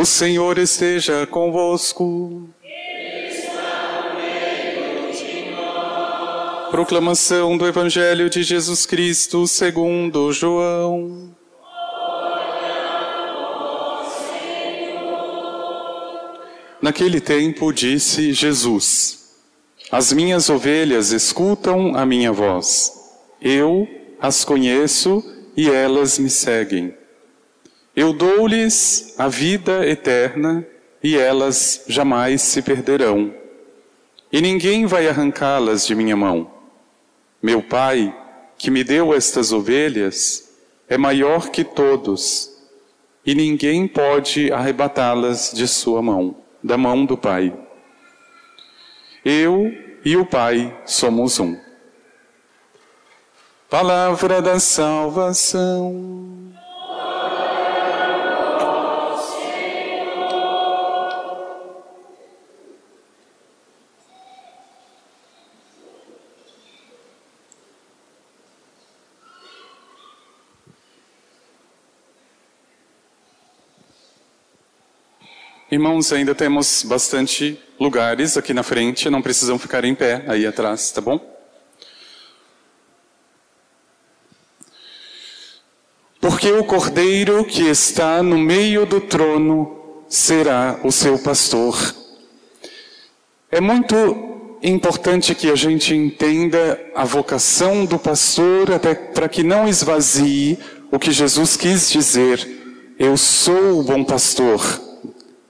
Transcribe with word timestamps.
O 0.00 0.04
Senhor 0.06 0.58
esteja 0.58 1.26
convosco. 1.26 2.48
Proclamação 6.70 7.58
do 7.58 7.66
Evangelho 7.66 8.30
de 8.30 8.44
Jesus 8.44 8.86
Cristo 8.86 9.48
segundo 9.48 10.32
João. 10.32 11.34
Naquele 16.80 17.20
tempo 17.20 17.72
disse 17.72 18.32
Jesus: 18.32 19.34
As 19.90 20.12
minhas 20.12 20.48
ovelhas 20.48 21.10
escutam 21.10 21.96
a 21.96 22.06
minha 22.06 22.30
voz. 22.30 22.92
Eu 23.42 23.88
as 24.20 24.44
conheço 24.44 25.24
e 25.56 25.68
elas 25.68 26.20
me 26.20 26.30
seguem. 26.30 26.97
Eu 27.98 28.12
dou-lhes 28.12 29.16
a 29.18 29.26
vida 29.26 29.84
eterna 29.84 30.64
e 31.02 31.18
elas 31.18 31.82
jamais 31.88 32.42
se 32.42 32.62
perderão. 32.62 33.34
E 34.30 34.40
ninguém 34.40 34.86
vai 34.86 35.08
arrancá-las 35.08 35.84
de 35.84 35.96
minha 35.96 36.16
mão. 36.16 36.48
Meu 37.42 37.60
Pai, 37.60 38.16
que 38.56 38.70
me 38.70 38.84
deu 38.84 39.12
estas 39.12 39.50
ovelhas, 39.50 40.48
é 40.88 40.96
maior 40.96 41.48
que 41.50 41.64
todos, 41.64 42.56
e 43.26 43.34
ninguém 43.34 43.88
pode 43.88 44.52
arrebatá-las 44.52 45.50
de 45.52 45.66
sua 45.66 46.00
mão, 46.00 46.36
da 46.62 46.78
mão 46.78 47.04
do 47.04 47.18
Pai. 47.18 47.52
Eu 49.24 49.72
e 50.04 50.16
o 50.16 50.24
Pai 50.24 50.72
somos 50.86 51.40
um. 51.40 51.58
Palavra 53.68 54.40
da 54.40 54.60
salvação. 54.60 56.37
Irmãos, 75.70 76.14
ainda 76.14 76.34
temos 76.34 76.82
bastante 76.82 77.60
lugares 77.78 78.38
aqui 78.38 78.54
na 78.54 78.62
frente, 78.62 79.10
não 79.10 79.20
precisam 79.20 79.58
ficar 79.58 79.84
em 79.84 79.94
pé 79.94 80.24
aí 80.26 80.46
atrás, 80.46 80.90
tá 80.90 81.02
bom? 81.02 81.20
Porque 86.18 86.50
o 86.50 86.64
cordeiro 86.64 87.44
que 87.44 87.68
está 87.68 88.22
no 88.22 88.38
meio 88.38 88.86
do 88.86 88.98
trono 88.98 90.06
será 90.08 90.80
o 90.82 90.90
seu 90.90 91.18
pastor. 91.18 91.76
É 93.50 93.60
muito 93.60 94.56
importante 94.62 95.34
que 95.34 95.50
a 95.50 95.54
gente 95.54 95.94
entenda 95.94 96.80
a 96.94 97.04
vocação 97.04 97.84
do 97.84 97.98
pastor, 97.98 98.72
até 98.72 98.94
para 98.94 99.28
que 99.28 99.42
não 99.42 99.68
esvazie 99.68 100.58
o 100.90 100.98
que 100.98 101.12
Jesus 101.12 101.58
quis 101.58 101.90
dizer. 101.90 102.94
Eu 102.98 103.18
sou 103.18 103.80
o 103.80 103.82
bom 103.82 104.02
pastor 104.02 104.87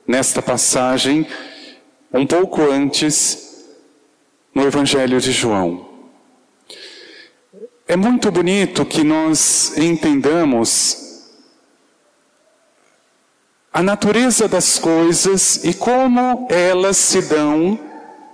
nesta 0.09 0.41
passagem, 0.41 1.27
um 2.11 2.27
pouco 2.27 2.63
antes, 2.63 3.67
no 4.55 4.67
Evangelho 4.67 5.21
de 5.21 5.31
João. 5.31 5.87
É 7.87 7.95
muito 7.95 8.33
bonito 8.33 8.87
que 8.87 9.05
nós 9.05 9.77
entendamos 9.77 11.27
a 13.71 13.83
natureza 13.83 14.49
das 14.49 14.79
coisas 14.79 15.63
e 15.63 15.75
como 15.75 16.49
elas 16.51 16.97
se 16.97 17.21
dão 17.23 17.79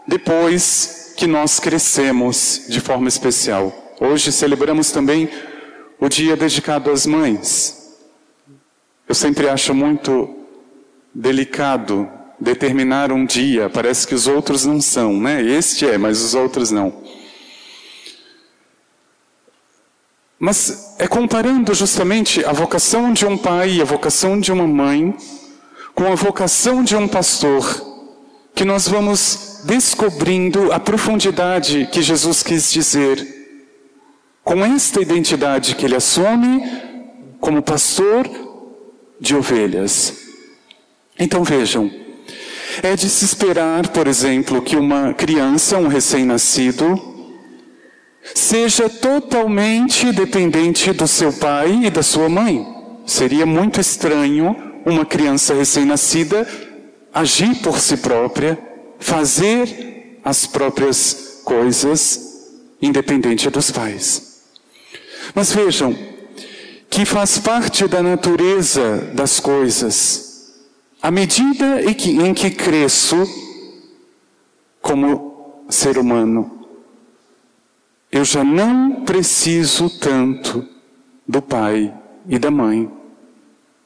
depois 0.07 1.13
que 1.17 1.27
nós 1.27 1.59
crescemos 1.59 2.67
de 2.69 2.81
forma 2.81 3.09
especial. 3.09 3.73
Hoje 4.01 4.31
celebramos 4.31 4.93
também 4.93 5.29
o 5.99 6.09
dia 6.09 6.37
dedicado 6.37 6.91
às 6.91 7.05
mães. 7.05 7.97
Eu 9.09 9.15
sempre 9.15 9.49
acho 9.49 9.75
muito 9.75 10.44
delicado 11.15 12.09
determinar 12.41 13.13
um 13.13 13.25
dia, 13.25 13.71
parece 13.71 14.07
que 14.07 14.15
os 14.15 14.27
outros 14.27 14.65
não 14.65 14.81
são, 14.81 15.21
né? 15.21 15.43
Este 15.43 15.87
é, 15.87 15.97
mas 15.97 16.21
os 16.21 16.35
outros 16.35 16.71
não. 16.71 16.93
Mas 20.39 20.97
é 20.99 21.07
comparando 21.07 21.73
justamente 21.73 22.45
a 22.45 22.53
vocação 22.53 23.13
de 23.13 23.25
um 23.25 23.39
pai 23.39 23.77
e 23.77 23.81
a 23.81 23.85
vocação 23.85 24.39
de 24.39 24.53
uma 24.53 24.67
mãe 24.67 25.17
com 25.95 26.11
a 26.11 26.15
vocação 26.15 26.83
de 26.83 26.97
um 26.97 27.07
pastor 27.07 27.65
que 28.55 28.65
nós 28.65 28.89
vamos 28.89 29.63
descobrindo 29.65 30.73
a 30.73 30.79
profundidade 30.79 31.89
que 31.91 32.03
Jesus 32.03 32.43
quis 32.43 32.71
dizer 32.71 33.35
com 34.43 34.63
esta 34.65 35.01
identidade 35.01 35.75
que 35.77 35.87
ele 35.87 35.97
assume 35.97 36.63
como 37.41 37.63
pastor 37.63 38.29
de 39.19 39.35
ovelhas. 39.35 40.24
Então 41.19 41.45
vejam, 41.45 41.91
é 42.83 42.97
de 42.97 43.09
se 43.09 43.25
esperar, 43.25 43.89
por 43.89 44.07
exemplo, 44.07 44.61
que 44.61 44.77
uma 44.77 45.15
criança, 45.15 45.79
um 45.79 45.87
recém-nascido, 45.87 47.01
seja 48.35 48.89
totalmente 48.89 50.11
dependente 50.13 50.93
do 50.93 51.07
seu 51.07 51.33
pai 51.33 51.85
e 51.85 51.91
da 51.91 52.03
sua 52.03 52.29
mãe. 52.29 52.67
Seria 53.07 53.47
muito 53.47 53.81
estranho 53.81 54.57
uma 54.85 55.05
criança 55.05 55.55
recém-nascida 55.55 56.47
agir 57.13 57.55
por 57.63 57.79
si 57.79 57.97
própria, 57.99 58.59
fazer 58.99 60.19
as 60.25 60.47
próprias 60.47 61.41
coisas, 61.45 62.49
independente 62.83 63.49
dos 63.51 63.71
pais. 63.71 64.41
Mas 65.33 65.53
vejam 65.53 65.97
que 66.91 67.05
faz 67.05 67.39
parte 67.39 67.87
da 67.87 68.03
natureza 68.03 69.13
das 69.15 69.39
coisas 69.39 70.34
à 71.05 71.11
medida 71.11 71.83
em 71.83 71.93
que, 71.93 72.11
em 72.13 72.33
que 72.33 72.51
cresço 72.51 73.29
como 74.81 75.67
ser 75.69 75.99
humano, 75.99 76.67
eu 78.11 78.25
já 78.25 78.43
não 78.43 79.05
preciso 79.05 79.91
tanto 79.91 80.67
do 81.29 81.43
pai 81.43 81.93
e 82.27 82.39
da 82.39 82.51
mãe. 82.51 82.91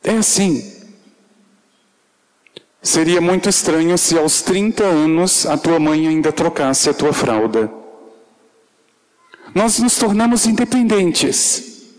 É 0.00 0.12
assim. 0.12 0.62
Seria 2.80 3.20
muito 3.20 3.48
estranho 3.48 3.98
se 3.98 4.16
aos 4.16 4.40
30 4.42 4.84
anos 4.84 5.44
a 5.44 5.58
tua 5.58 5.80
mãe 5.80 6.06
ainda 6.06 6.30
trocasse 6.30 6.88
a 6.88 6.94
tua 6.94 7.12
fralda. 7.12 7.68
Nós 9.52 9.80
nos 9.80 9.98
tornamos 9.98 10.46
independentes. 10.46 11.96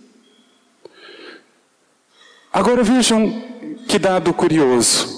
Agora 2.53 2.84
vejam 2.84 3.50
que 3.90 3.98
dado 3.98 4.32
curioso. 4.36 5.18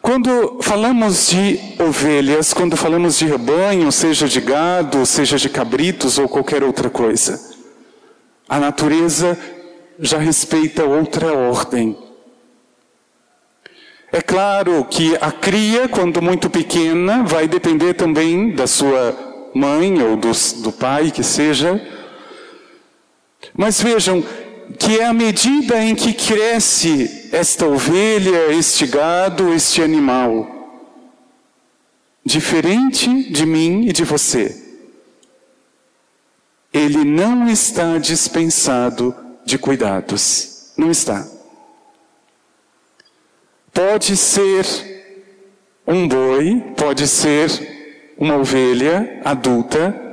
Quando 0.00 0.60
falamos 0.62 1.28
de 1.28 1.58
ovelhas, 1.80 2.54
quando 2.54 2.76
falamos 2.76 3.18
de 3.18 3.26
rebanho, 3.26 3.90
seja 3.90 4.28
de 4.28 4.40
gado, 4.40 5.04
seja 5.04 5.36
de 5.36 5.48
cabritos 5.48 6.16
ou 6.16 6.28
qualquer 6.28 6.62
outra 6.62 6.88
coisa, 6.88 7.40
a 8.48 8.60
natureza 8.60 9.36
já 9.98 10.18
respeita 10.18 10.84
outra 10.84 11.32
ordem. 11.32 11.98
É 14.12 14.20
claro 14.20 14.84
que 14.84 15.16
a 15.20 15.32
cria, 15.32 15.88
quando 15.88 16.22
muito 16.22 16.48
pequena, 16.48 17.24
vai 17.24 17.48
depender 17.48 17.94
também 17.94 18.54
da 18.54 18.68
sua 18.68 19.50
mãe 19.52 20.00
ou 20.00 20.16
do, 20.16 20.30
do 20.62 20.70
pai, 20.70 21.10
que 21.10 21.24
seja. 21.24 21.80
Mas 23.54 23.80
vejam, 23.82 24.22
que 24.78 24.98
é 24.98 25.04
a 25.04 25.12
medida 25.12 25.82
em 25.82 25.94
que 25.94 26.12
cresce 26.12 27.28
esta 27.32 27.66
ovelha, 27.66 28.52
este 28.52 28.86
gado, 28.86 29.52
este 29.52 29.82
animal, 29.82 30.48
diferente 32.24 33.30
de 33.30 33.44
mim 33.44 33.86
e 33.86 33.92
de 33.92 34.04
você. 34.04 34.60
Ele 36.72 37.04
não 37.04 37.48
está 37.48 37.98
dispensado 37.98 39.14
de 39.44 39.58
cuidados. 39.58 40.72
Não 40.76 40.90
está. 40.90 41.26
Pode 43.72 44.16
ser 44.16 44.64
um 45.86 46.06
boi, 46.08 46.62
pode 46.76 47.06
ser 47.06 48.14
uma 48.16 48.36
ovelha 48.36 49.20
adulta, 49.24 50.11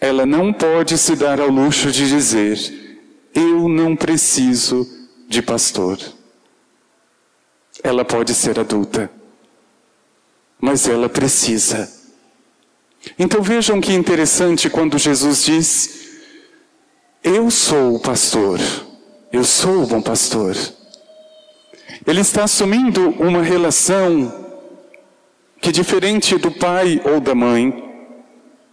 ela 0.00 0.24
não 0.24 0.52
pode 0.52 0.96
se 0.96 1.16
dar 1.16 1.40
ao 1.40 1.48
luxo 1.48 1.90
de 1.90 2.06
dizer: 2.08 2.58
Eu 3.34 3.68
não 3.68 3.96
preciso 3.96 4.86
de 5.28 5.42
pastor. 5.42 5.98
Ela 7.82 8.04
pode 8.04 8.34
ser 8.34 8.58
adulta, 8.58 9.10
mas 10.60 10.88
ela 10.88 11.08
precisa. 11.08 11.92
Então 13.18 13.42
vejam 13.42 13.80
que 13.80 13.92
interessante 13.92 14.70
quando 14.70 14.98
Jesus 14.98 15.44
diz: 15.44 16.20
Eu 17.22 17.50
sou 17.50 17.96
o 17.96 18.00
pastor, 18.00 18.60
eu 19.32 19.44
sou 19.44 19.82
o 19.82 19.86
bom 19.86 20.00
pastor. 20.00 20.56
ele 22.06 22.20
está 22.20 22.44
assumindo 22.44 23.10
uma 23.20 23.42
relação 23.42 24.46
que, 25.60 25.72
diferente 25.72 26.36
do 26.36 26.50
pai 26.50 27.00
ou 27.04 27.20
da 27.20 27.34
mãe, 27.34 27.84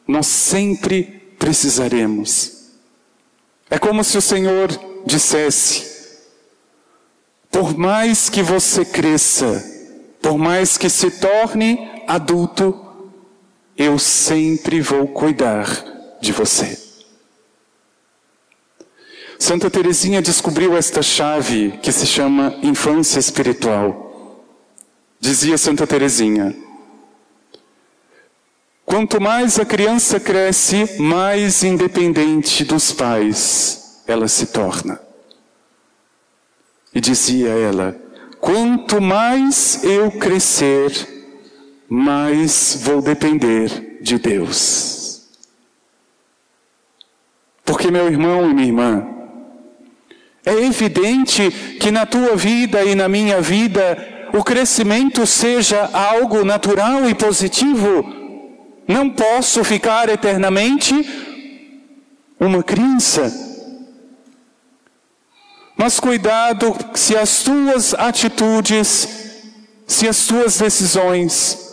nós 0.08 0.28
sempre 0.28 1.15
precisaremos. 1.46 2.72
É 3.70 3.78
como 3.78 4.04
se 4.04 4.18
o 4.18 4.22
Senhor 4.22 4.68
dissesse: 5.06 5.86
por 7.52 7.78
mais 7.78 8.32
que 8.32 8.42
você 8.42 8.84
cresça, 8.84 9.64
por 10.20 10.40
mais 10.40 10.76
que 10.76 10.90
se 10.90 11.12
torne 11.12 12.04
adulto, 12.08 12.84
eu 13.78 14.00
sempre 14.00 14.82
vou 14.82 15.08
cuidar 15.08 15.70
de 16.20 16.32
você. 16.32 16.80
Santa 19.38 19.70
Teresinha 19.70 20.24
descobriu 20.24 20.76
esta 20.76 21.04
chave 21.04 21.78
que 21.84 21.92
se 21.92 22.08
chama 22.08 22.58
infância 22.64 23.20
espiritual. 23.20 24.44
Dizia 25.20 25.60
Santa 25.60 25.86
Teresinha: 25.86 26.56
Quanto 28.86 29.20
mais 29.20 29.60
a 29.60 29.66
criança 29.66 30.20
cresce, 30.20 31.02
mais 31.02 31.64
independente 31.64 32.64
dos 32.64 32.92
pais 32.92 34.04
ela 34.08 34.28
se 34.28 34.48
torna. 34.48 35.00
E 36.94 37.02
dizia 37.02 37.50
ela: 37.50 38.00
Quanto 38.40 39.02
mais 39.02 39.84
eu 39.84 40.12
crescer, 40.12 40.92
mais 41.90 42.80
vou 42.84 43.02
depender 43.02 43.98
de 44.02 44.20
Deus. 44.20 45.24
Porque, 47.66 47.90
meu 47.90 48.08
irmão 48.08 48.50
e 48.50 48.54
minha 48.54 48.68
irmã, 48.68 49.08
é 50.46 50.54
evidente 50.54 51.50
que 51.80 51.90
na 51.90 52.06
tua 52.06 52.36
vida 52.36 52.84
e 52.84 52.94
na 52.94 53.10
minha 53.10 53.42
vida 53.42 54.30
o 54.32 54.44
crescimento 54.44 55.26
seja 55.26 55.90
algo 55.92 56.46
natural 56.46 57.10
e 57.10 57.16
positivo. 57.16 58.25
Não 58.88 59.10
posso 59.10 59.64
ficar 59.64 60.10
eternamente 60.10 60.94
uma 62.40 62.62
criança. 62.62 63.32
Mas 65.76 66.00
cuidado 66.00 66.76
se 66.94 67.16
as 67.18 67.44
tuas 67.44 67.94
atitudes, 67.94 69.08
se 69.88 70.08
as 70.08 70.26
tuas 70.26 70.58
decisões 70.58 71.66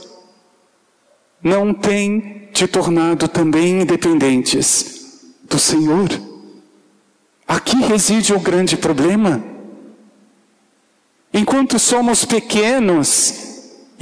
não 1.43 1.75
têm 1.75 2.49
te 2.53 2.67
tornado 2.67 3.29
também 3.29 3.82
independentes 3.82 5.25
do 5.44 5.59
Senhor. 5.59 6.09
Aqui 7.47 7.76
reside 7.76 8.32
o 8.32 8.41
grande 8.41 8.76
problema. 8.76 9.43
Enquanto 11.32 11.79
somos 11.79 12.25
pequenos 12.25 13.51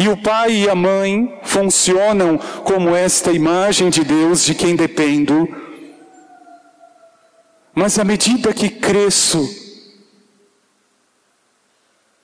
e 0.01 0.09
o 0.09 0.17
pai 0.17 0.63
e 0.63 0.67
a 0.67 0.75
mãe 0.75 1.39
funcionam 1.43 2.39
como 2.65 2.97
esta 2.97 3.33
imagem 3.33 3.91
de 3.91 4.03
Deus 4.03 4.43
de 4.43 4.55
quem 4.55 4.75
dependo, 4.75 5.47
mas 7.75 7.99
à 7.99 8.05
medida 8.05 8.55
que 8.55 8.71
cresço, 8.71 9.47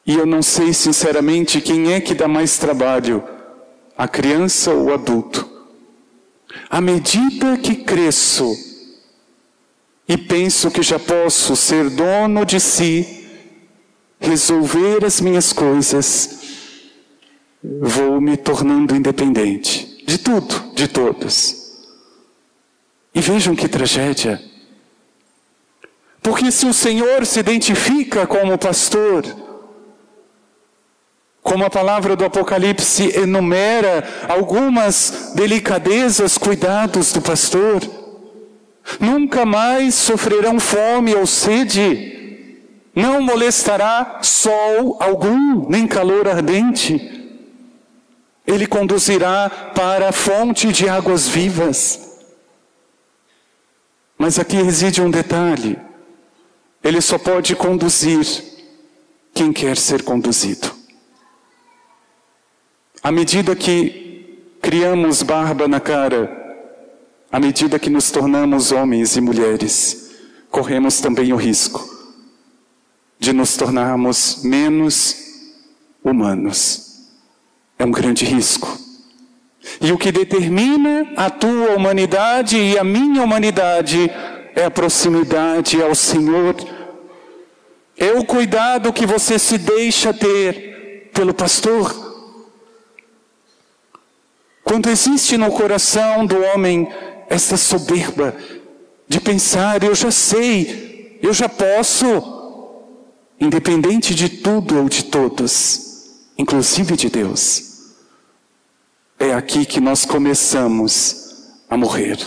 e 0.06 0.14
eu 0.14 0.24
não 0.24 0.40
sei 0.40 0.72
sinceramente 0.72 1.60
quem 1.60 1.92
é 1.92 2.00
que 2.00 2.14
dá 2.14 2.26
mais 2.26 2.56
trabalho, 2.56 3.22
a 3.94 4.08
criança 4.08 4.70
ou 4.70 4.86
o 4.86 4.94
adulto, 4.94 5.46
à 6.70 6.80
medida 6.80 7.58
que 7.58 7.74
cresço, 7.74 8.56
e 10.08 10.16
penso 10.16 10.70
que 10.70 10.82
já 10.82 10.98
posso 10.98 11.54
ser 11.54 11.90
dono 11.90 12.46
de 12.46 12.58
si, 12.58 13.28
resolver 14.18 15.04
as 15.04 15.20
minhas 15.20 15.52
coisas, 15.52 16.55
vou 17.80 18.20
me 18.20 18.36
tornando 18.36 18.94
independente 18.94 20.04
de 20.06 20.18
tudo, 20.18 20.72
de 20.74 20.88
todos. 20.88 21.86
E 23.14 23.20
vejam 23.20 23.56
que 23.56 23.68
tragédia. 23.68 24.42
Porque 26.22 26.50
se 26.50 26.66
o 26.66 26.74
Senhor 26.74 27.24
se 27.24 27.40
identifica 27.40 28.26
como 28.26 28.58
pastor, 28.58 29.24
como 31.42 31.64
a 31.64 31.70
palavra 31.70 32.16
do 32.16 32.24
Apocalipse 32.24 33.16
enumera 33.16 34.04
algumas 34.28 35.32
delicadezas, 35.34 36.36
cuidados 36.36 37.12
do 37.12 37.22
pastor, 37.22 37.80
Nunca 39.00 39.44
mais 39.44 39.94
sofrerão 39.94 40.60
fome 40.60 41.14
ou 41.14 41.26
sede, 41.26 42.62
não 42.94 43.20
molestará 43.20 44.20
sol 44.22 44.96
algum, 45.00 45.68
nem 45.68 45.86
calor 45.86 46.28
ardente. 46.28 47.15
Ele 48.46 48.66
conduzirá 48.66 49.50
para 49.74 50.10
a 50.10 50.12
fonte 50.12 50.72
de 50.72 50.88
águas 50.88 51.26
vivas. 51.26 52.20
Mas 54.16 54.38
aqui 54.38 54.56
reside 54.56 55.02
um 55.02 55.10
detalhe: 55.10 55.78
ele 56.82 57.00
só 57.00 57.18
pode 57.18 57.56
conduzir 57.56 58.24
quem 59.34 59.52
quer 59.52 59.76
ser 59.76 60.02
conduzido. 60.02 60.74
À 63.02 63.12
medida 63.12 63.54
que 63.54 64.56
criamos 64.62 65.22
barba 65.22 65.68
na 65.68 65.80
cara, 65.80 66.46
à 67.30 67.38
medida 67.38 67.78
que 67.78 67.90
nos 67.90 68.10
tornamos 68.10 68.72
homens 68.72 69.16
e 69.16 69.20
mulheres, 69.20 70.10
corremos 70.50 71.00
também 71.00 71.32
o 71.32 71.36
risco 71.36 71.96
de 73.18 73.32
nos 73.32 73.56
tornarmos 73.56 74.42
menos 74.42 75.16
humanos. 76.02 76.85
É 77.78 77.84
um 77.84 77.90
grande 77.90 78.24
risco. 78.24 78.78
E 79.80 79.92
o 79.92 79.98
que 79.98 80.12
determina 80.12 81.12
a 81.16 81.28
tua 81.28 81.74
humanidade 81.74 82.56
e 82.56 82.78
a 82.78 82.84
minha 82.84 83.22
humanidade 83.22 84.10
é 84.54 84.64
a 84.64 84.70
proximidade 84.70 85.82
ao 85.82 85.94
Senhor. 85.94 86.54
É 87.96 88.12
o 88.12 88.24
cuidado 88.24 88.92
que 88.92 89.06
você 89.06 89.38
se 89.38 89.58
deixa 89.58 90.14
ter 90.14 91.10
pelo 91.12 91.34
pastor. 91.34 92.04
Quando 94.64 94.88
existe 94.88 95.36
no 95.36 95.50
coração 95.50 96.26
do 96.26 96.40
homem 96.42 96.88
essa 97.28 97.56
soberba 97.56 98.34
de 99.08 99.20
pensar, 99.20 99.82
eu 99.82 99.94
já 99.94 100.10
sei, 100.10 101.18
eu 101.22 101.32
já 101.32 101.48
posso, 101.48 102.06
independente 103.40 104.14
de 104.14 104.28
tudo 104.28 104.78
ou 104.78 104.88
de 104.88 105.04
todos, 105.04 106.10
inclusive 106.36 106.96
de 106.96 107.08
Deus. 107.08 107.65
É 109.18 109.32
aqui 109.32 109.64
que 109.64 109.80
nós 109.80 110.04
começamos 110.04 111.52
a 111.68 111.76
morrer. 111.76 112.18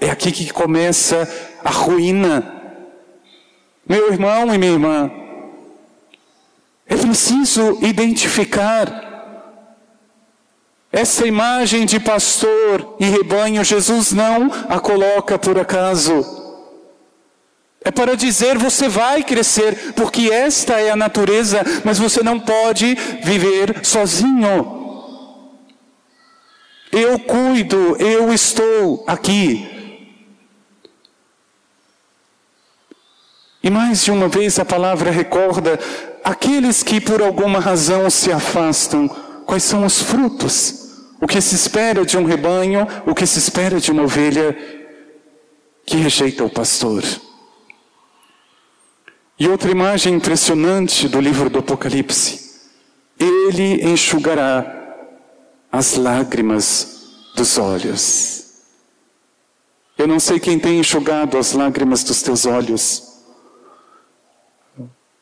É 0.00 0.10
aqui 0.10 0.32
que 0.32 0.52
começa 0.52 1.28
a 1.64 1.70
ruína. 1.70 2.52
Meu 3.86 4.12
irmão 4.12 4.52
e 4.52 4.58
minha 4.58 4.72
irmã, 4.72 5.10
é 6.86 6.96
preciso 6.96 7.78
identificar 7.84 9.04
essa 10.90 11.26
imagem 11.26 11.86
de 11.86 11.98
pastor 11.98 12.96
e 13.00 13.04
rebanho, 13.04 13.64
Jesus 13.64 14.12
não 14.12 14.48
a 14.68 14.78
coloca 14.78 15.38
por 15.38 15.58
acaso. 15.58 16.24
É 17.84 17.90
para 17.90 18.16
dizer 18.16 18.56
você 18.56 18.88
vai 18.88 19.22
crescer, 19.22 19.92
porque 19.94 20.30
esta 20.30 20.80
é 20.80 20.90
a 20.90 20.96
natureza, 20.96 21.62
mas 21.84 21.98
você 21.98 22.22
não 22.22 22.40
pode 22.40 22.94
viver 23.22 23.84
sozinho. 23.84 24.73
Eu 26.96 27.18
cuido, 27.18 27.96
eu 27.96 28.32
estou 28.32 29.02
aqui. 29.04 29.68
E 33.60 33.68
mais 33.68 34.04
de 34.04 34.12
uma 34.12 34.28
vez 34.28 34.60
a 34.60 34.64
palavra 34.64 35.10
recorda 35.10 35.76
aqueles 36.22 36.84
que 36.84 37.00
por 37.00 37.20
alguma 37.20 37.58
razão 37.58 38.08
se 38.08 38.30
afastam, 38.30 39.08
quais 39.44 39.64
são 39.64 39.84
os 39.84 40.00
frutos? 40.00 41.02
O 41.20 41.26
que 41.26 41.40
se 41.40 41.56
espera 41.56 42.06
de 42.06 42.16
um 42.16 42.24
rebanho, 42.24 42.86
o 43.04 43.12
que 43.12 43.26
se 43.26 43.40
espera 43.40 43.80
de 43.80 43.90
uma 43.90 44.04
ovelha 44.04 44.56
que 45.84 45.96
rejeita 45.96 46.44
o 46.44 46.50
pastor. 46.50 47.02
E 49.36 49.48
outra 49.48 49.68
imagem 49.68 50.14
impressionante 50.14 51.08
do 51.08 51.20
livro 51.20 51.50
do 51.50 51.58
Apocalipse. 51.58 52.60
Ele 53.18 53.84
enxugará 53.84 54.83
as 55.74 55.96
lágrimas 55.96 57.32
dos 57.34 57.58
olhos. 57.58 58.44
Eu 59.98 60.06
não 60.06 60.20
sei 60.20 60.38
quem 60.38 60.56
tem 60.56 60.78
enxugado 60.78 61.36
as 61.36 61.52
lágrimas 61.52 62.04
dos 62.04 62.22
teus 62.22 62.46
olhos. 62.46 63.02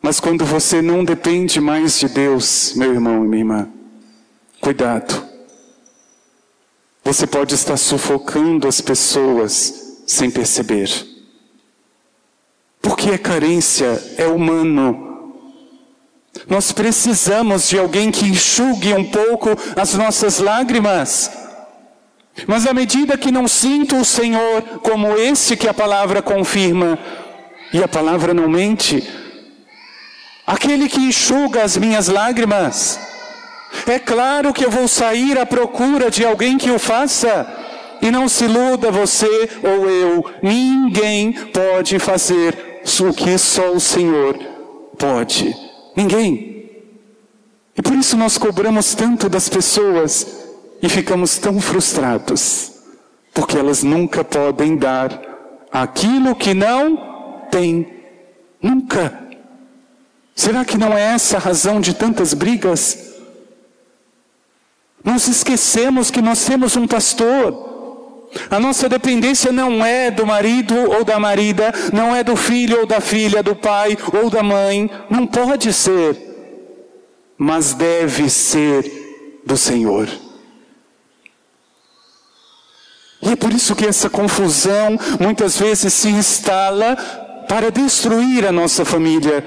Mas 0.03 0.21
quando 0.21 0.45
você 0.45 0.83
não 0.83 1.07
depende 1.07 1.59
mais 1.59 1.99
de 1.99 2.07
Deus, 2.07 2.75
meu 2.75 2.93
irmão 2.93 3.25
e 3.25 3.29
minha 3.29 3.41
irmã, 3.41 3.69
cuidado. 4.61 5.27
Você 7.03 7.27
pode 7.27 7.55
estar 7.55 7.79
sufocando 7.79 8.69
as 8.69 8.79
pessoas 8.79 10.03
sem 10.07 10.31
perceber. 10.31 10.91
Porque 12.83 13.11
a 13.11 13.19
carência 13.19 13.87
é 14.19 14.27
humano. 14.27 15.12
Nós 16.49 16.73
precisamos 16.73 17.69
de 17.69 17.79
alguém 17.79 18.11
que 18.11 18.25
enxugue 18.25 18.95
um 18.95 19.05
pouco 19.05 19.51
as 19.77 19.95
nossas 19.95 20.39
lágrimas. 20.39 21.31
Mas 22.47 22.67
à 22.67 22.73
medida 22.73 23.19
que 23.19 23.31
não 23.31 23.47
sinto 23.47 23.97
o 23.97 24.05
Senhor 24.05 24.63
como 24.83 25.17
esse 25.17 25.57
que 25.57 25.69
a 25.69 25.75
palavra 25.75 26.23
confirma, 26.23 26.99
e 27.73 27.83
a 27.83 27.89
palavra 27.89 28.35
não 28.35 28.49
mente, 28.49 29.07
aquele 30.47 30.89
que 30.89 31.01
enxuga 31.01 31.63
as 31.63 31.77
minhas 31.77 32.09
lágrimas, 32.09 32.99
é 33.87 33.99
claro 33.99 34.53
que 34.53 34.65
eu 34.65 34.71
vou 34.71 34.87
sair 34.87 35.39
à 35.39 35.47
procura 35.47 36.11
de 36.11 36.25
alguém 36.25 36.59
que 36.59 36.71
o 36.71 36.79
faça. 36.79 37.47
E 38.01 38.11
não 38.11 38.29
se 38.29 38.45
iluda 38.45 38.91
você 38.91 39.49
ou 39.63 39.89
eu, 39.89 40.25
ninguém 40.43 41.33
pode 41.33 42.01
fazer 42.01 42.83
o 43.01 43.15
que 43.15 43.39
só 43.39 43.71
o 43.71 43.79
Senhor 43.79 44.37
pode. 44.99 45.72
Ninguém. 45.97 46.71
E 47.77 47.83
por 47.83 47.95
isso 47.95 48.17
nós 48.17 48.37
cobramos 48.37 48.95
tanto 48.95 49.29
das 49.29 49.49
pessoas 49.49 50.27
e 50.83 50.89
ficamos 50.89 51.39
tão 51.39 51.61
frustrados, 51.61 52.73
porque 53.33 53.57
elas 53.57 53.83
nunca 53.83 54.25
podem 54.25 54.77
dar 54.77 55.21
aquilo 55.71 56.35
que 56.35 56.53
não 56.53 57.47
têm. 57.51 58.03
Nunca. 58.61 59.21
Será 60.35 60.65
que 60.65 60.77
não 60.77 60.97
é 60.97 61.15
essa 61.15 61.37
a 61.37 61.41
razão 61.41 61.81
de 61.81 61.95
tantas 61.95 62.35
brigas? 62.35 63.13
Nós 65.05 65.27
esquecemos 65.27 66.11
que 66.11 66.23
nós 66.23 66.45
temos 66.45 66.77
um 66.77 66.87
pastor. 66.87 67.72
A 68.51 68.59
nossa 68.59 68.89
dependência 68.89 69.53
não 69.53 69.85
é 69.85 70.11
do 70.11 70.27
marido 70.27 70.75
ou 70.75 71.05
da 71.05 71.19
marida, 71.19 71.73
não 71.93 72.15
é 72.15 72.25
do 72.25 72.37
filho 72.37 72.81
ou 72.81 72.87
da 72.87 73.01
filha, 73.01 73.43
do 73.43 73.55
pai 73.55 73.97
ou 74.23 74.31
da 74.31 74.43
mãe, 74.43 74.91
não 75.11 75.27
pode 75.27 75.73
ser, 75.73 76.17
mas 77.37 77.75
deve 77.75 78.31
ser 78.31 79.41
do 79.45 79.57
Senhor. 79.57 80.09
E 83.23 83.31
é 83.31 83.37
por 83.37 83.53
isso 83.53 83.77
que 83.77 83.87
essa 83.87 84.11
confusão 84.11 84.99
muitas 85.21 85.59
vezes 85.59 85.93
se 85.93 86.09
instala 86.09 86.97
para 87.49 87.71
destruir 87.71 88.47
a 88.47 88.53
nossa 88.53 88.85
família, 88.85 89.45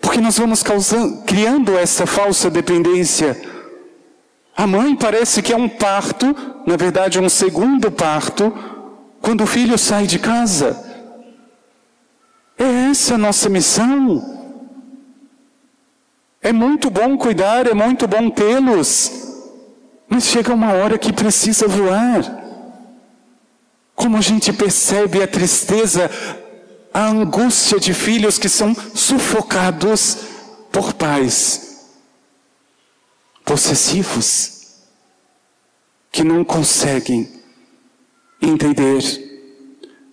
porque 0.00 0.20
nós 0.20 0.38
vamos 0.38 0.62
causando, 0.62 1.22
criando 1.24 1.76
essa 1.78 2.06
falsa 2.06 2.50
dependência. 2.50 3.57
A 4.58 4.66
mãe 4.66 4.96
parece 4.96 5.40
que 5.40 5.52
é 5.52 5.56
um 5.56 5.68
parto, 5.68 6.34
na 6.66 6.76
verdade, 6.76 7.16
é 7.16 7.20
um 7.20 7.28
segundo 7.28 7.92
parto, 7.92 8.52
quando 9.22 9.44
o 9.44 9.46
filho 9.46 9.78
sai 9.78 10.04
de 10.04 10.18
casa. 10.18 10.76
É 12.58 12.90
essa 12.90 13.14
a 13.14 13.18
nossa 13.18 13.48
missão. 13.48 14.20
É 16.42 16.52
muito 16.52 16.90
bom 16.90 17.16
cuidar, 17.16 17.68
é 17.68 17.72
muito 17.72 18.08
bom 18.08 18.28
tê-los, 18.28 19.12
mas 20.08 20.24
chega 20.24 20.52
uma 20.52 20.72
hora 20.72 20.98
que 20.98 21.12
precisa 21.12 21.68
voar. 21.68 22.24
Como 23.94 24.16
a 24.16 24.20
gente 24.20 24.52
percebe 24.52 25.22
a 25.22 25.28
tristeza, 25.28 26.10
a 26.92 27.06
angústia 27.06 27.78
de 27.78 27.94
filhos 27.94 28.38
que 28.38 28.48
são 28.48 28.74
sufocados 28.92 30.18
por 30.72 30.94
pais 30.94 31.67
possessivos, 33.48 34.76
que 36.12 36.22
não 36.22 36.44
conseguem 36.44 37.26
entender 38.42 39.02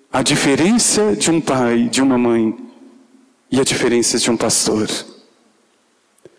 a 0.10 0.24
diferença 0.24 1.14
de 1.18 1.30
um 1.30 1.42
pai, 1.42 1.90
de 1.90 2.02
uma 2.02 2.18
mãe 2.18 2.56
e 3.52 3.60
a 3.60 3.64
diferença 3.66 4.18
de 4.18 4.32
um 4.32 4.38
pastor. 4.38 4.88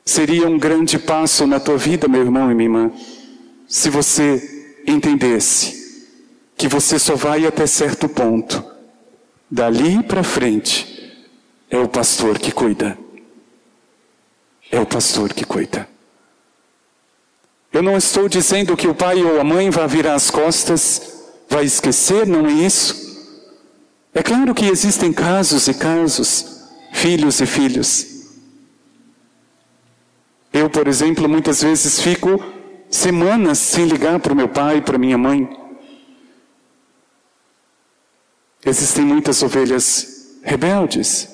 Seria 0.06 0.48
um 0.48 0.58
grande 0.58 0.98
passo 0.98 1.46
na 1.46 1.60
tua 1.60 1.76
vida, 1.76 2.08
meu 2.08 2.22
irmão 2.22 2.50
e 2.50 2.54
minha 2.54 2.66
irmã, 2.66 2.90
se 3.68 3.90
você 3.90 4.80
entendesse 4.86 6.08
que 6.56 6.66
você 6.66 6.98
só 6.98 7.14
vai 7.14 7.44
até 7.44 7.66
certo 7.66 8.08
ponto. 8.08 8.64
Dali 9.50 10.02
para 10.02 10.22
frente 10.22 11.14
é 11.68 11.76
o 11.76 11.88
pastor 11.88 12.38
que 12.38 12.50
cuida. 12.50 12.96
É 14.70 14.80
o 14.80 14.86
pastor 14.86 15.34
que 15.34 15.44
cuida. 15.44 15.95
Eu 17.76 17.82
não 17.82 17.94
estou 17.98 18.26
dizendo 18.26 18.74
que 18.74 18.88
o 18.88 18.94
pai 18.94 19.22
ou 19.22 19.38
a 19.38 19.44
mãe 19.44 19.68
vai 19.68 19.86
virar 19.86 20.14
as 20.14 20.30
costas, 20.30 21.26
vai 21.46 21.66
esquecer, 21.66 22.26
não 22.26 22.46
é 22.46 22.52
isso. 22.52 23.36
É 24.14 24.22
claro 24.22 24.54
que 24.54 24.64
existem 24.64 25.12
casos 25.12 25.68
e 25.68 25.74
casos, 25.74 26.64
filhos 26.94 27.38
e 27.38 27.44
filhos. 27.44 28.06
Eu, 30.54 30.70
por 30.70 30.88
exemplo, 30.88 31.28
muitas 31.28 31.62
vezes 31.62 32.00
fico 32.00 32.42
semanas 32.88 33.58
sem 33.58 33.84
ligar 33.84 34.20
para 34.20 34.32
o 34.32 34.36
meu 34.36 34.48
pai, 34.48 34.80
para 34.80 34.96
minha 34.96 35.18
mãe. 35.18 35.46
Existem 38.64 39.04
muitas 39.04 39.42
ovelhas 39.42 40.38
rebeldes. 40.42 41.28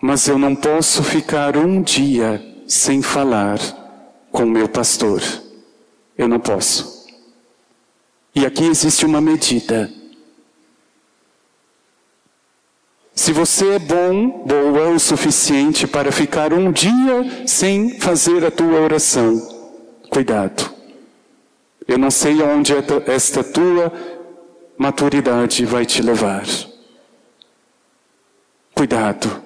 Mas 0.00 0.26
eu 0.26 0.36
não 0.36 0.56
posso 0.56 1.04
ficar 1.04 1.56
um 1.56 1.80
dia 1.80 2.53
sem 2.66 3.02
falar 3.02 3.58
com 4.30 4.44
o 4.44 4.50
meu 4.50 4.68
pastor. 4.68 5.22
Eu 6.16 6.28
não 6.28 6.40
posso. 6.40 7.06
E 8.34 8.44
aqui 8.44 8.64
existe 8.64 9.06
uma 9.06 9.20
medida. 9.20 9.90
Se 13.14 13.32
você 13.32 13.74
é 13.74 13.78
bom, 13.78 14.44
boa 14.44 14.88
o 14.88 14.98
suficiente 14.98 15.86
para 15.86 16.10
ficar 16.10 16.52
um 16.52 16.72
dia 16.72 17.46
sem 17.46 18.00
fazer 18.00 18.44
a 18.44 18.50
tua 18.50 18.80
oração, 18.80 19.40
cuidado. 20.10 20.74
Eu 21.86 21.96
não 21.96 22.10
sei 22.10 22.42
aonde 22.42 22.72
esta 23.06 23.44
tua 23.44 23.92
maturidade 24.76 25.64
vai 25.64 25.86
te 25.86 26.02
levar. 26.02 26.44
Cuidado. 28.74 29.43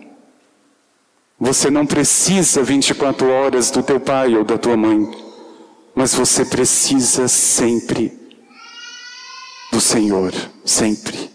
Você 1.40 1.70
não 1.70 1.86
precisa 1.86 2.64
24 2.64 3.30
horas 3.30 3.70
do 3.70 3.80
teu 3.80 4.00
pai 4.00 4.34
ou 4.34 4.44
da 4.44 4.58
tua 4.58 4.76
mãe, 4.76 5.08
mas 5.94 6.12
você 6.12 6.44
precisa 6.44 7.28
sempre 7.28 8.12
do 9.70 9.80
Senhor, 9.80 10.34
sempre. 10.64 11.30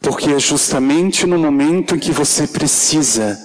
Porque 0.00 0.30
é 0.30 0.40
justamente 0.40 1.24
no 1.24 1.38
momento 1.38 1.94
em 1.94 1.98
que 1.98 2.10
você 2.10 2.48
precisa, 2.48 3.38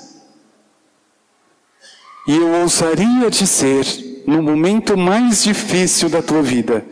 e 2.27 2.35
eu 2.35 2.61
ousaria 2.61 3.29
dizer, 3.29 3.85
no 4.25 4.41
momento 4.41 4.97
mais 4.97 5.43
difícil 5.43 6.09
da 6.09 6.23
tua 6.23 6.41
vida, 6.41 6.83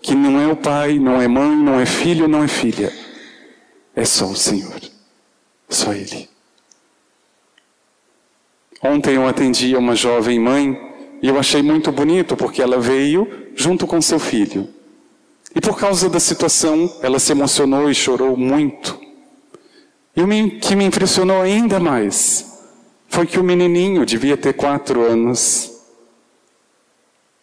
que 0.00 0.14
não 0.14 0.40
é 0.40 0.46
o 0.50 0.56
pai, 0.56 0.98
não 0.98 1.20
é 1.20 1.28
mãe, 1.28 1.54
não 1.54 1.78
é 1.78 1.84
filho, 1.84 2.26
não 2.26 2.42
é 2.42 2.48
filha 2.48 2.99
é 3.94 4.04
só 4.04 4.26
o 4.26 4.36
Senhor. 4.36 4.80
Só 5.68 5.92
Ele. 5.92 6.28
Ontem 8.82 9.16
eu 9.16 9.26
atendi 9.26 9.76
uma 9.76 9.94
jovem 9.94 10.38
mãe 10.40 10.78
e 11.22 11.28
eu 11.28 11.38
achei 11.38 11.62
muito 11.62 11.92
bonito 11.92 12.36
porque 12.36 12.62
ela 12.62 12.80
veio 12.80 13.50
junto 13.54 13.86
com 13.86 14.00
seu 14.00 14.18
filho. 14.18 14.68
E 15.54 15.60
por 15.60 15.76
causa 15.78 16.08
da 16.08 16.20
situação, 16.20 16.90
ela 17.02 17.18
se 17.18 17.32
emocionou 17.32 17.90
e 17.90 17.94
chorou 17.94 18.36
muito. 18.36 18.98
E 20.16 20.22
o 20.22 20.60
que 20.60 20.74
me 20.74 20.84
impressionou 20.84 21.40
ainda 21.42 21.78
mais 21.78 22.46
foi 23.08 23.26
que 23.26 23.38
o 23.38 23.44
menininho, 23.44 24.06
devia 24.06 24.36
ter 24.36 24.54
quatro 24.54 25.02
anos, 25.02 25.72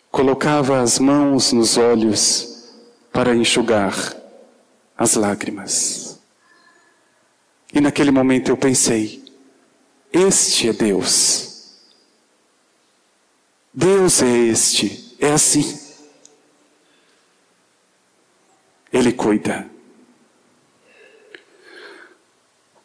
colocava 0.09 0.79
as 0.81 0.97
mãos 0.97 1.51
nos 1.51 1.77
olhos 1.77 2.73
para 3.11 3.35
enxugar 3.35 4.15
as 4.97 5.15
lágrimas. 5.15 6.06
E 7.73 7.81
naquele 7.81 8.11
momento 8.11 8.49
eu 8.49 8.57
pensei: 8.57 9.23
este 10.11 10.69
é 10.69 10.73
Deus. 10.73 11.75
Deus 13.73 14.21
é 14.21 14.27
este, 14.27 15.15
é 15.19 15.31
assim. 15.31 15.79
Ele 18.91 19.11
cuida. 19.11 19.69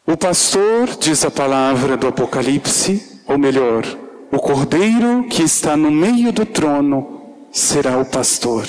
O 0.05 0.17
pastor, 0.17 0.97
diz 0.97 1.23
a 1.23 1.31
palavra 1.31 1.95
do 1.95 2.07
Apocalipse, 2.07 3.21
ou 3.25 3.37
melhor, 3.37 3.83
o 4.29 4.37
cordeiro 4.37 5.27
que 5.29 5.41
está 5.41 5.77
no 5.77 5.89
meio 5.89 6.31
do 6.31 6.45
trono 6.45 7.47
será 7.51 7.97
o 7.97 8.05
pastor. 8.05 8.67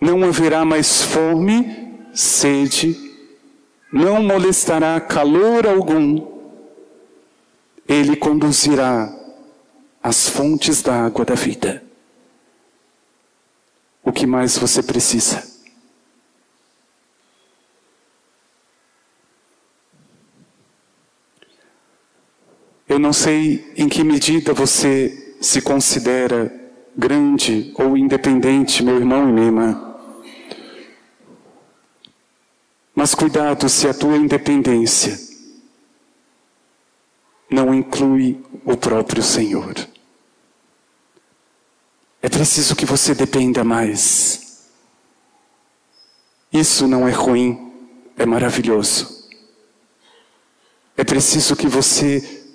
Não 0.00 0.22
haverá 0.24 0.64
mais 0.64 1.02
fome, 1.02 1.98
sede 2.14 3.09
não 3.92 4.22
molestará 4.22 5.00
calor 5.00 5.66
algum, 5.66 6.26
ele 7.88 8.14
conduzirá 8.14 9.12
as 10.02 10.28
fontes 10.28 10.80
da 10.82 11.06
água 11.06 11.24
da 11.24 11.34
vida. 11.34 11.82
O 14.02 14.12
que 14.12 14.26
mais 14.26 14.56
você 14.56 14.82
precisa? 14.82 15.48
Eu 22.88 22.98
não 22.98 23.12
sei 23.12 23.72
em 23.76 23.88
que 23.88 24.02
medida 24.02 24.52
você 24.52 25.36
se 25.40 25.62
considera 25.62 26.52
grande 26.96 27.72
ou 27.76 27.96
independente, 27.96 28.82
meu 28.82 28.96
irmão 28.96 29.28
e 29.28 29.32
minha 29.32 29.46
irmã. 29.46 29.89
Mas 33.00 33.14
cuidado 33.14 33.66
se 33.66 33.88
a 33.88 33.94
tua 33.94 34.14
independência 34.14 35.18
não 37.48 37.72
inclui 37.72 38.44
o 38.62 38.76
próprio 38.76 39.22
Senhor. 39.22 39.74
É 42.20 42.28
preciso 42.28 42.76
que 42.76 42.84
você 42.84 43.14
dependa 43.14 43.64
mais. 43.64 44.68
Isso 46.52 46.86
não 46.86 47.08
é 47.08 47.10
ruim, 47.10 47.72
é 48.18 48.26
maravilhoso. 48.26 49.30
É 50.94 51.02
preciso 51.02 51.56
que 51.56 51.68
você 51.68 52.52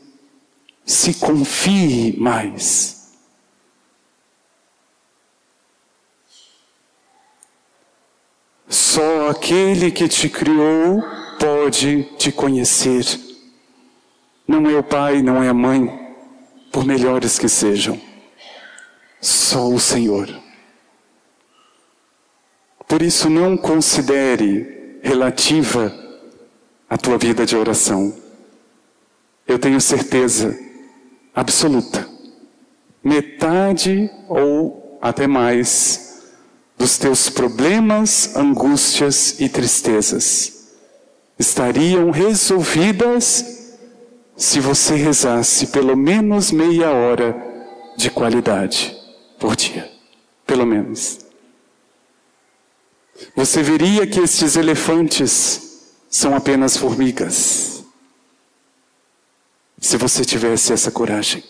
se 0.86 1.16
confie 1.16 2.16
mais. 2.20 3.05
Só 8.96 9.30
aquele 9.30 9.92
que 9.92 10.08
te 10.08 10.30
criou 10.30 11.04
pode 11.38 12.04
te 12.18 12.32
conhecer. 12.32 13.04
Não 14.48 14.70
é 14.70 14.80
o 14.80 14.84
pai, 14.84 15.22
não 15.22 15.44
é 15.44 15.50
a 15.50 15.54
mãe, 15.54 16.16
por 16.72 16.86
melhores 16.86 17.38
que 17.38 17.50
sejam. 17.50 18.00
Só 19.20 19.68
o 19.68 19.82
Senhor. 19.82 20.30
Por 22.88 23.02
isso, 23.02 23.30
não 23.30 23.58
considere 23.58 25.02
relativa 25.04 25.94
a 26.90 26.98
tua 26.98 27.18
vida 27.18 27.46
de 27.46 27.58
oração. 27.58 28.16
Eu 29.46 29.60
tenho 29.60 29.82
certeza 29.82 30.58
absoluta. 31.36 32.08
Metade 33.04 34.10
ou 34.30 34.98
até 35.02 35.28
mais 35.28 36.05
dos 36.78 36.98
teus 36.98 37.30
problemas, 37.30 38.36
angústias 38.36 39.40
e 39.40 39.48
tristezas 39.50 40.56
estariam 41.38 42.12
resolvidas 42.12 43.74
se 44.38 44.60
você 44.60 44.96
rezasse 44.96 45.68
pelo 45.68 45.96
menos 45.96 46.52
meia 46.52 46.92
hora 46.92 47.36
de 47.98 48.10
qualidade 48.10 48.96
por 49.40 49.56
dia. 49.56 49.92
Pelo 50.46 50.66
menos. 50.66 51.20
Você 53.36 53.64
veria 53.64 54.06
que 54.06 54.20
estes 54.20 54.56
elefantes 54.56 55.96
são 56.10 56.36
apenas 56.36 56.78
formigas 56.78 57.84
se 59.80 59.98
você 59.98 60.26
tivesse 60.26 60.74
essa 60.74 60.92
coragem. 60.92 61.44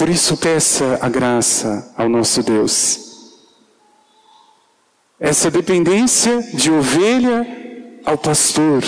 Por 0.00 0.08
isso, 0.08 0.34
peça 0.34 0.98
a 1.02 1.10
graça 1.10 1.92
ao 1.94 2.08
nosso 2.08 2.42
Deus. 2.42 3.36
Essa 5.20 5.50
dependência 5.50 6.40
de 6.54 6.70
ovelha 6.70 7.46
ao 8.06 8.16
pastor. 8.16 8.82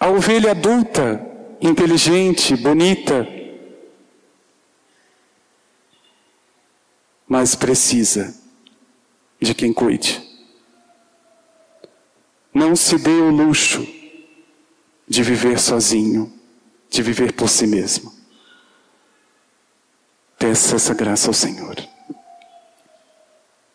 A 0.00 0.08
ovelha 0.08 0.52
adulta, 0.52 1.20
inteligente, 1.60 2.56
bonita, 2.56 3.28
mas 7.28 7.54
precisa 7.54 8.34
de 9.38 9.52
quem 9.52 9.70
cuide. 9.70 10.26
Não 12.54 12.74
se 12.74 12.96
dê 12.96 13.10
o 13.20 13.28
luxo 13.28 13.86
de 15.06 15.22
viver 15.22 15.60
sozinho, 15.60 16.32
de 16.88 17.02
viver 17.02 17.34
por 17.34 17.50
si 17.50 17.66
mesmo. 17.66 18.13
Peça 20.38 20.76
essa 20.76 20.94
graça 20.94 21.28
ao 21.28 21.34
Senhor. 21.34 21.93